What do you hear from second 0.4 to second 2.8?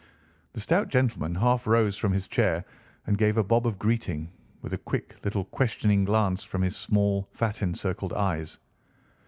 The stout gentleman half rose from his chair